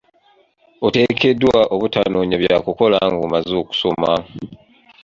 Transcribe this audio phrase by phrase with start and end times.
[0.85, 4.11] Oteekeddwa obutanoonya bya kukola nga omaze okusoma.